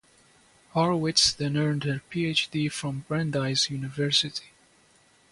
Horowitz 0.71 1.31
then 1.31 1.55
earned 1.57 1.83
her 1.83 2.01
PhD 2.09 2.71
from 2.71 3.05
Brandeis 3.07 3.69
University. 3.69 4.47